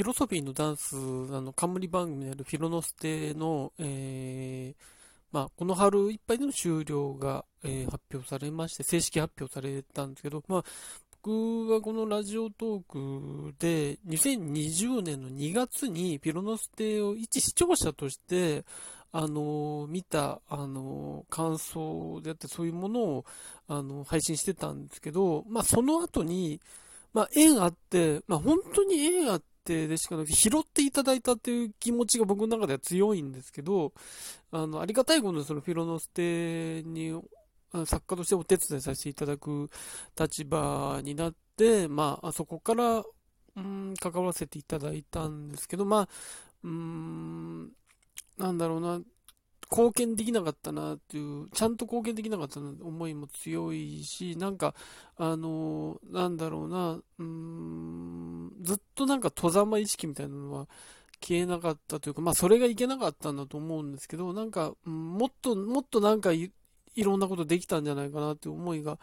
[0.00, 4.82] フィロソフィーのダンス、あの、冠番組であるフィロノステの、えー、
[5.30, 10.64] まあ、この春いっぱいでの終了が、えー、発表されまして、正式発表されたんですけど、まあ、
[11.22, 18.64] 僕はこのラジオトークで、2020年の2月にフィロノステを一視聴者として、
[19.12, 23.24] あの、見た、あの、感想であって、そういうものを、
[23.68, 26.58] あの、配信してたんですけど、まあ、その後に、
[27.12, 33.92] まあ、縁あって、まあ、本当に縁あってでしかなく、拾っていただいたっていう気持ちが僕の中では強いんですけど、
[34.50, 37.20] あの、ありがたいことにそのフィロノステに、
[37.86, 39.70] 作家としてお手伝いさせていただく
[40.18, 43.04] 立場になって、まあ、そこから、
[43.56, 46.08] うん、関わらせていただいたんですけど、まあ、
[46.64, 47.70] うん、
[48.38, 49.00] なんだろうな、
[49.70, 54.74] 貢献できなかったなっていう、ちゃんと貢献できなかったなって思いも強いし、なんか、
[55.16, 60.66] あの、なんだろうな、うん、ずっとなんか戸ざま意識みたいなのは
[61.20, 66.50] 消えなかったというか、まあそれがいけなかったんだと思うんですけど、なんか、もっと、もっとなんかい
[66.96, 68.98] ろんなことできたんじゃないかなって思いが、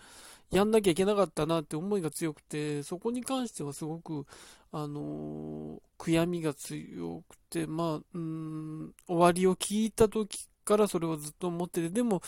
[0.51, 4.25] やんなきゃいけなかったなって思いが強くて、そこに関してはすごく、
[4.71, 12.21] あのー、悔やみが強くて、まあ、うん、終わりを聞いた時からそれをずっと思ってて、でも、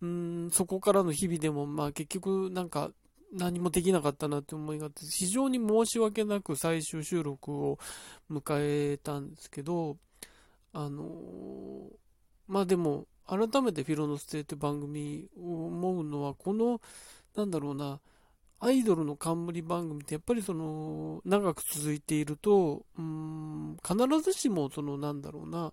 [0.00, 2.90] うん、そこからの日々でも、まあ結局なんか
[3.32, 7.78] 何もできなかったなって思いがあって、非常に申し訳なく最終収録を
[8.30, 8.42] 迎
[8.94, 9.98] えたんですけど、
[10.72, 11.90] あのー、
[12.48, 16.80] まあでも、改めてフィロノステって番組を思うのは、この、
[17.36, 18.00] なんだろうな、
[18.60, 25.72] アイドルの冠番組ってやっぱりその、長く続いていると、うん、必ずしもその、なんだろうな、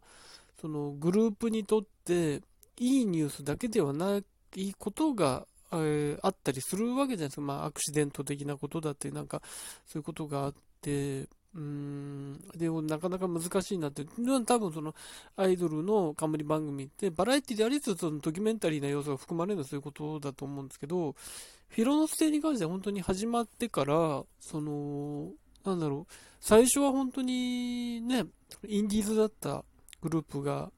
[0.61, 2.41] そのグループにとって
[2.77, 4.21] いいニュースだけではな
[4.55, 7.41] いことが、えー、あったりするわけじゃないですか。
[7.41, 9.41] まあ、アクシデント的なことだって、なんか、
[9.87, 14.05] そういうことがあって、うん、でもなかなか難しいなって、
[14.45, 14.95] 多分その
[15.35, 25.31] アイドルの冠番組ってバラエティでありつつドキュメンタリーな要素が含まれるのはそういうことだと思うんですけど、フィロノステに関しては本当に始まってから、その、
[25.65, 28.25] なんだろう、最初は本当にね、
[28.67, 29.65] インディーズだった
[30.01, 30.71] グループが、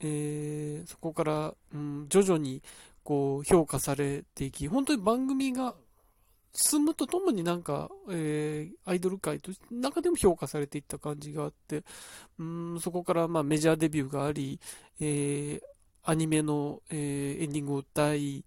[0.00, 2.62] えー、そこから、うん、徐々に
[3.04, 5.74] こう評価されていき、本当に番組が
[6.54, 11.82] 進むとともになんか、えー、アイドル界と中でも評価されていった感じがあって、
[12.38, 14.60] うん、そこからまあメジャーデビューがあり、
[15.00, 15.60] えー、
[16.04, 18.44] アニメの、えー、エンディングを歌い、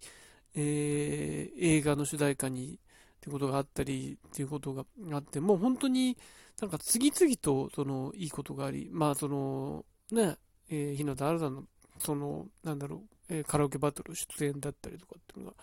[0.54, 2.78] えー、映画の主題歌にっ
[3.20, 6.16] てことがあったりっていうことがあって、もう本当に
[6.60, 10.36] なんか次々とそのいいことがあり、まあそのね、
[10.70, 11.64] えー、日向新さんの
[11.98, 12.96] そのなんだろ
[13.30, 15.56] う、えー、カラオケバトル出演だったりとかっていうのが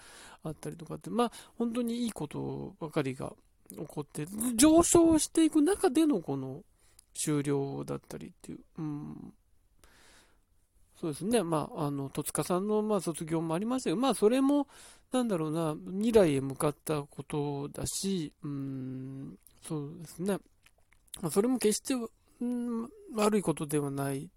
[0.43, 3.33] あったりとかって、まあ本当にいいことばかりが
[3.69, 6.61] 起こって、上昇していく中でのこの
[7.13, 9.33] 終了だったりっていう、うん、
[10.99, 14.67] そうですね、まあ、あの戸塚さんのまあ卒業もありましたけど、まあ、それも、
[15.11, 19.37] なんだろうな、未来へ向かったことだし、うん、
[19.67, 20.37] そうですね、
[21.21, 21.93] まあ、それも決して、
[23.16, 24.29] 悪いことではない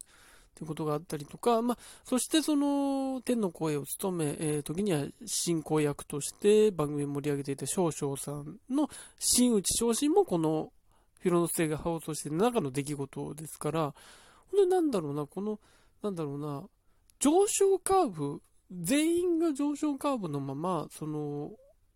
[0.55, 10.73] ということがあったりとか、まあ、そしてその天の声を務め、えー、時には進行役として番組を盛り上げていた少々さんの真打ち昇進もこの
[11.27, 13.95] フィロノス星が放送している中の出来事ですから、本
[14.53, 15.59] 当になんだろうな、この、
[16.01, 16.63] なんだろうな、
[17.19, 18.41] 上昇カーブ、
[18.71, 21.51] 全員が上昇カーブのまま、その、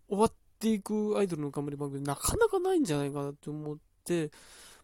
[0.08, 4.32] 終わっていくアイドルの冠番組なかなかないんじゃないかなって思って、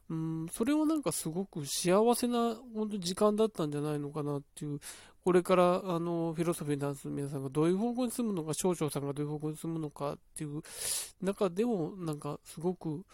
[0.08, 4.80] うん、それはなんかすごく幸せな本当時間だったんじゃないのかなっていう、
[5.24, 10.62] これからあのフィロソフィーダンスの皆さんがどういう方向に進むのか、少々さんがどういう方向に進むのかっていう
[11.20, 13.04] 中でも、なんかすごく、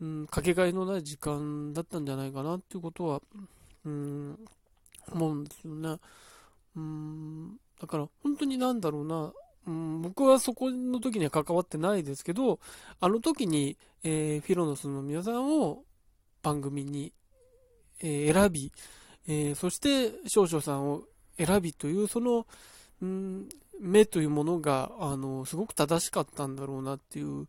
[0.00, 3.22] うん、かけがえのない時間だったんじゃないかなっていうことは、
[3.84, 4.38] うん、
[5.10, 5.96] 思うんですよね。
[6.76, 9.32] うん、だから本当になんだろうな、
[9.66, 12.60] うん、僕はそこの時には関わってないですけど、
[13.00, 15.82] あの時に、えー、フィロノスの皆さんを
[16.46, 17.12] 番組に、
[18.00, 18.72] え、選び、
[19.26, 21.02] え、そして少々さんを
[21.36, 22.46] 選びという、その、
[23.02, 23.48] うん、
[23.80, 27.48] 目というものが、あの、すごく正しかったんだろうなっていう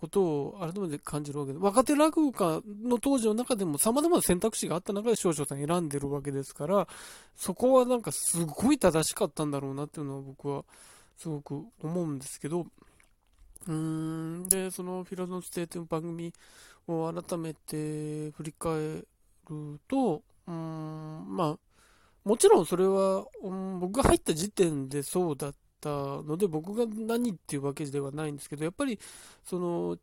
[0.00, 6.86] ことを改めて感じるわけで、若手落語家の当時の中でも様々な選択肢があった中で少々さん選んでるわけですから、
[7.34, 10.64] そこはなんかすごい正しかったんだろうなっていうのは僕は
[11.16, 12.66] すごく思うんですけど、
[13.66, 16.32] うーん、で、そのフィロノステーという番組
[16.88, 19.04] を改めて振り返
[19.48, 21.58] ると、うん、まあ、
[22.24, 28.98] もちろんそれは、うん、僕が入った時点でそうだったので、僕が何っていうわけではないんですけど、やっぱり、
[29.44, 29.96] その、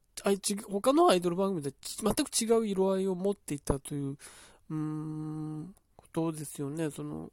[0.70, 4.18] 他のアイドル番組で全く違う色合いを持っていたという、
[4.70, 6.90] うん、ことですよね。
[6.92, 7.32] その、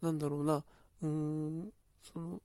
[0.00, 0.64] なんだろうな、
[1.02, 2.40] うん、その、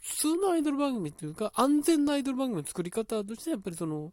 [0.00, 4.12] 普通のアイドル番組っていうか、安全なアイドル番組の作り方として、やっぱりその、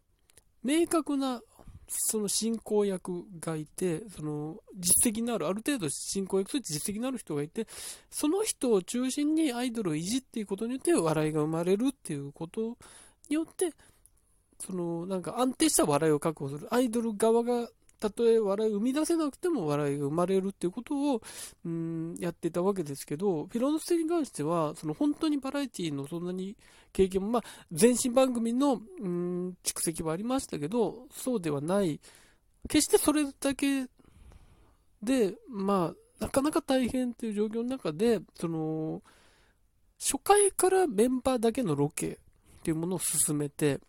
[0.62, 1.40] 明確な
[1.88, 7.66] その進行役がいて、その実績のある、ある程度進行役として実績のある人がいて、
[8.10, 12.76] その人を中心にアイドルをいじっていくことによって笑いが生まれるっていうこと
[13.28, 13.72] によって、
[14.58, 16.68] そのなんか安定した笑いを確保する。
[16.70, 17.68] アイドル側が
[18.00, 21.22] たとえ笑いを生み出せなくても笑いが生まれるっていうことを、
[21.64, 26.56] うん、やってたわけですけど、フィロノステに関しては、その本当にバラエティのそんなに
[26.92, 27.42] 経験も、まあ、
[27.78, 32.00] 前身番組の、うん、蓄積はありましたけど、そうではない。
[32.68, 33.86] 決してそれだけ
[35.02, 39.02] で、まあ、なかなか大変っていう状況の中で、その、
[39.98, 42.18] 初回からメンバーだけのロケ
[42.60, 43.80] っていうものを進めて、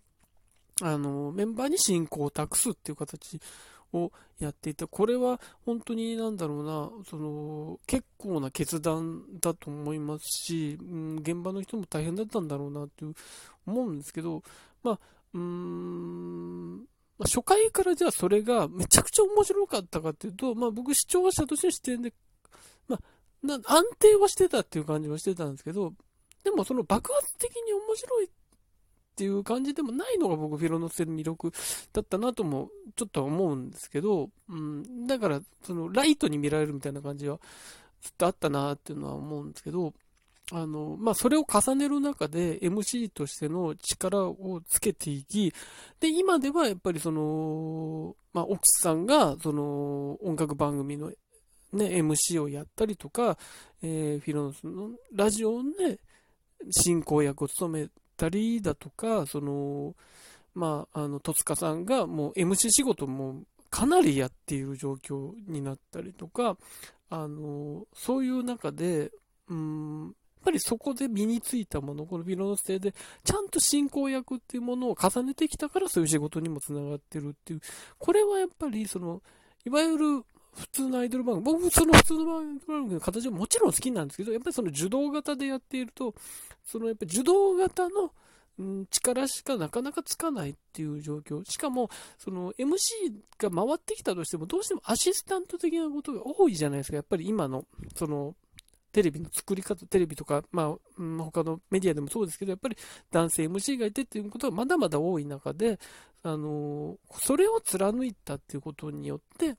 [0.81, 3.39] あの、メンバーに進行を託すっていう形
[3.93, 4.87] をやっていた。
[4.87, 13.13] これは本当になんだろうな、その、結構な決断だと思いますし、うん、現場の人も大変だったんだろうなっていう
[13.65, 14.43] 思うんですけど、
[14.83, 14.99] まあ、
[15.33, 16.85] うーん、
[17.23, 22.13] 初回からじゃあそれがめちゃくちゃ面白かったかっていうと、まあ僕視聴者としての視点で、
[22.87, 22.99] まあ、
[23.65, 25.93] 安定はしてたっていう感じはしてたんですけど、
[26.43, 28.29] でもその爆発的に面白いっ
[29.11, 31.51] っていう感じでもないのが僕フィロノステの魅力
[31.93, 37.39] だったなともちょっとは思うんですけど、うん、だからそのライトに見られるみたいな感じは
[38.01, 39.93] ずっとあったなっていうのは思うんですけど、
[40.51, 45.53] あの、まあ、それを重ねる中で MC としての力をつけていき、
[45.99, 51.11] で、今ではやっぱりその、まあ、奥さんがその音楽番組の
[51.73, 53.37] ね、MC をやったりとか、
[53.81, 55.99] えー、フィロノスのラジオで
[56.69, 57.89] 進行役を務め
[58.21, 59.95] ったりだとか、その、
[60.53, 63.41] まあ、あの、戸塚さんがもう MC 仕事も
[63.71, 66.57] かなりやっている状況になったりとか、
[67.09, 69.11] あの、そういう中で、
[69.49, 70.13] うん、やっ
[70.45, 77.61] ぱりそこで身についたもの、このビロのステで、ちゃんと進行役っていうものを重ねてきたからそういう仕事にもつながってるっていう、
[77.97, 79.21] これはやっぱりその、
[79.65, 86.13] いわゆる普通のアイドル番組、僕その普通の番組の形はもちろん好きなんですけど、やっぱりその受動型でやっていると、
[86.65, 88.11] そのやっぱり受動型の、
[88.91, 91.43] 力しかなかなかつかないっていう状況。
[91.49, 91.89] しかも、
[92.19, 92.77] その MC
[93.39, 96.97] が回ってきたとしても、どうしてもアシスタント的なことが多いじゃないですか。
[96.97, 97.65] やっぱり今の、
[97.95, 98.35] その、
[98.91, 102.77] テレビの作り方、テレビとか、まあ、うん、他のメディアでもそうですけど、やっぱり
[103.09, 105.79] 男性 MC がいてっていうことがまだまだ多い中で、
[106.23, 109.55] あのそれを貫いたっていうことによって、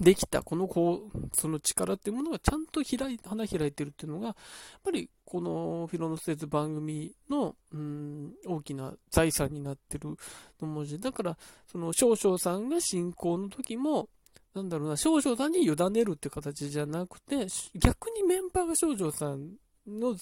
[0.00, 4.36] できた、このこう、その力っていうものがちゃんと開い、花開いてるっていうのが、やっ
[4.82, 10.16] ぱりこのフィロノステーズ番組の、うん、大きな財産になってる
[10.60, 10.98] の文字。
[10.98, 14.08] だから、その少々さんが進行の時も、
[14.54, 19.54] なんだろうな、少々さんに委ねるって形じゃなくて、逆にメンバーが少々さん
[19.86, 20.16] の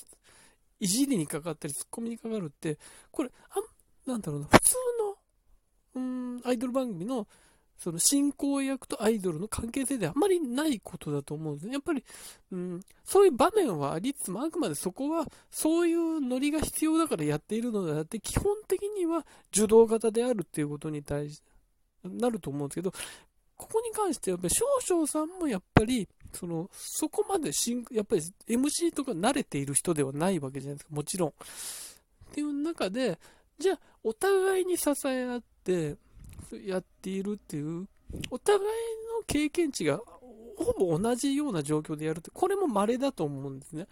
[0.81, 2.79] いじりにかかったり、ツッコミにかかるって、
[3.11, 4.75] これ、あなんだろうな、普通
[5.95, 6.05] の、う
[6.39, 7.29] ん、アイドル番組の
[7.83, 11.73] その進行役とアイドルの関係性であんまりないことだと思うんですね。
[11.73, 12.05] やっぱり、
[12.53, 21.43] うん、そういう場面はありつつも、あくまでそこは、そういうノリが必要だからやっているのであって、基本的には受動型であるっていうことに対し、
[22.05, 22.93] なると思うんですけど、
[23.57, 27.51] ここに関しては、やっぱり少々さんもやっぱり、その、そこまで
[27.91, 31.29] やっぱり MC とか慣れている人ではないわけじゃないですか、もちろん。
[31.31, 31.33] っ
[32.33, 33.19] ていう中で、
[33.59, 35.97] じゃあ、お互いに支え合って、
[36.57, 37.87] やっているっていう、
[38.31, 38.63] お互い
[39.19, 39.99] の経験値が
[40.57, 43.85] ほぼ同じような状況でやるって、これも稀だと思うんですね。
[43.85, 43.87] っ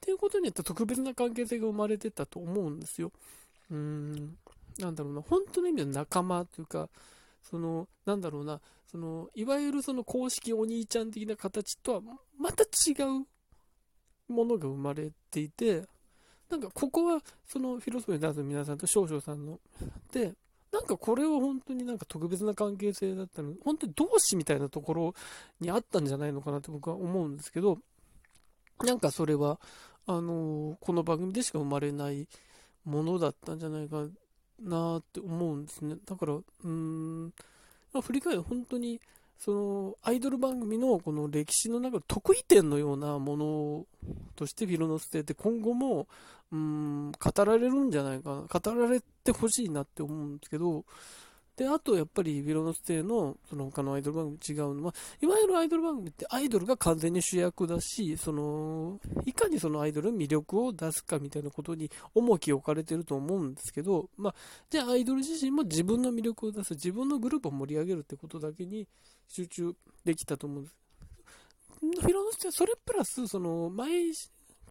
[0.00, 3.12] ていうことによって特別な関係性が生まれてたと思うんですよ。
[3.70, 4.36] うーん、
[4.78, 6.88] なんだろうな、本当の意味で仲間というか、
[7.42, 12.00] その、なんだろうな、その、いわゆるその公式お兄ちゃん的な形とは
[12.38, 13.26] また違う
[14.32, 15.86] ものが生まれていて、
[16.50, 19.58] なんかここはそのフィロソフィーダンスの皆さんと少々さんの
[20.12, 20.34] で、
[20.72, 25.14] なんかこれを本当になんか特別な関係性だったの、本当に同志みたいなところ
[25.60, 27.78] にあったんじゃないのかなって僕は思うんですけど、
[28.80, 29.60] なんかそれは、
[30.06, 32.26] あのこの番組でしか生まれない
[32.84, 34.06] ものだったんじゃないか
[34.60, 35.96] なって思うんですね。
[36.06, 37.32] だから、うーん、
[37.92, 39.00] ま、振り返る本当に、
[39.44, 43.86] そのアイドル番組のこの歴史の中の得意点のようなもの
[44.36, 46.06] としてフィロノステって今後も
[46.52, 50.84] うん語られるんじゃないかな語られてほしいなって思うんですけど
[51.62, 64.34] で、あとやっぱりビロノステのその他のアイドル番組違うのは、いわゆるアイドル番組ってアイドルが完全に主役だし、その、いかにそのアイドルの魅力を出すかみたいなことに重きを置かれてると思うんですけど、まあ、
[64.70, 68.88] じゃあアイドル自身も自分の魅力を出す、自分のグループを盛り上げるってことだけに
[69.28, 69.72] 集中
[70.04, 70.76] できたと思うんです。
[71.80, 74.12] フィロノステはそれプラス、その、毎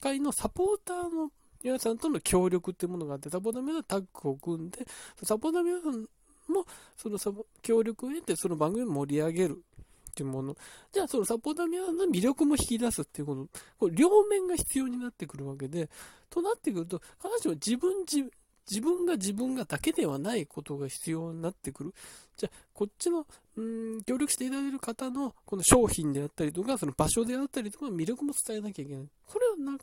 [0.01, 1.31] 回のサポーターの
[1.63, 4.85] 皆さんとの協力っていうものがあって、サポーターの皆さんタッグを組んで、
[5.23, 6.05] サポーターの皆さん
[6.51, 6.65] も、
[6.97, 7.31] そのサ
[7.61, 9.63] 協力を得て、その番組を盛り上げる
[10.11, 10.55] っていうもの。
[10.91, 13.47] じゃあ、そのサポーターの魅力も引き出すっていうこと。
[13.79, 15.89] これ両面が必要になってくるわけで、
[16.29, 18.31] となってくると、必ずしも自分自、
[18.69, 21.93] 自分が自分がだけではないことが必要になってくる。
[22.37, 23.25] じゃあ、こっちの、
[23.57, 29.07] うん、協力していただける方の、この商品であったりとか、その場所であったりとか、魅力も伝えなきゃいけない。
[29.27, 29.77] これはな、っ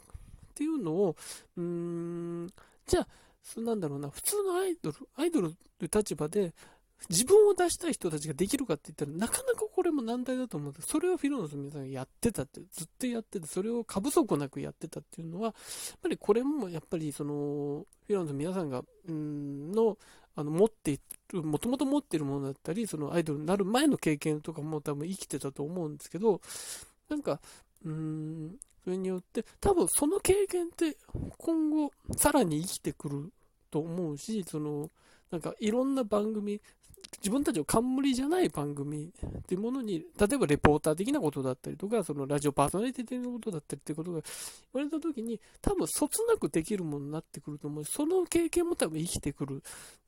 [0.54, 1.16] ていうのを、
[1.56, 2.52] うん、
[2.86, 3.08] じゃあ、
[3.42, 6.54] そなんだろうな、普通のアイドル、アイドルという立場で、
[7.08, 10.88] 自分を出したい人たちができるかって言ったら、なかなかこれも難題だと思うんです。
[10.88, 15.54] それをフィロノスの皆さんがやってたって、ずっとやってて、それを過不足なくやってたっていうのは、やっ
[16.02, 19.96] ぱりこれもやっぱりその、フィロノスの皆さんが、うんの、
[20.34, 21.00] あの、持ってい
[21.32, 26.40] る、もともと持っているものだったり、そのアイドルになる前の経験とかも多分生きてたと思うんですけど、
[27.08, 27.40] なんか、
[27.84, 30.96] うん、それによって、多分その経験って
[31.36, 33.32] 今後さらに生きてくる
[33.70, 34.90] と思うし、その、
[35.30, 36.60] なんかいろんな番組、
[37.20, 44.20] 自分たちの冠じゃない番組っていうものに、例えばレポーター的なことだったりとか、そのラジオパーソナリティ的なことだったりっていうことが
[44.74, 47.84] 言われた時に、多分そつなくできるものになってくると思う。
[47.84, 49.62] し、その経験も多分生きてくる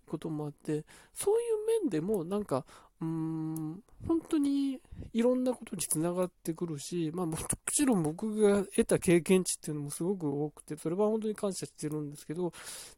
[0.07, 0.85] こともあって、
[1.15, 2.67] そういう面でもなんか、
[3.00, 4.79] うーん、本当に
[5.12, 7.39] いろんなことにつながってくるし、まあも
[7.73, 12.53] ちろん僕が得た経験値っていうのもすごく多くて、それは本当に感謝してるんですけど、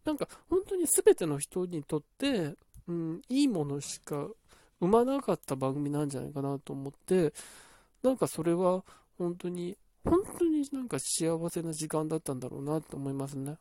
[0.05, 2.12] なんか本当に全ての人にとって、
[2.89, 4.29] うん、いいものしか
[4.81, 7.33] 生まなかった番組なんじゃないかなと思って、
[8.03, 8.85] なんかそれは
[9.19, 13.57] 本当に、本当になんか幸せな時間だったんだろうなと思いますね。